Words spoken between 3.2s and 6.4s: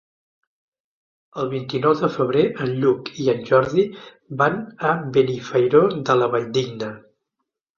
i en Jordi van a Benifairó de la